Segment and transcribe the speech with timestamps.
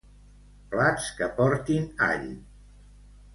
[0.71, 2.25] Plats que portin all.